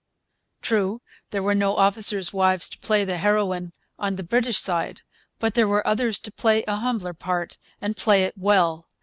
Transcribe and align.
True, 0.63 1.03
there 1.29 1.43
were 1.43 1.53
no 1.53 1.75
officers' 1.77 2.33
wives 2.33 2.67
to 2.69 2.79
play 2.79 3.05
the 3.05 3.17
heroine 3.19 3.71
on 3.99 4.15
the 4.15 4.23
British 4.23 4.57
side. 4.59 5.01
But 5.37 5.53
there 5.53 5.67
were 5.67 5.85
others 5.85 6.17
to 6.21 6.31
play 6.31 6.63
a 6.67 6.77
humbler 6.77 7.13
part, 7.13 7.59
and 7.79 7.95
play 7.95 8.23
it 8.23 8.35
well. 8.35 8.87